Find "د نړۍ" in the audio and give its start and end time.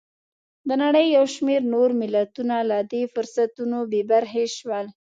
0.67-1.05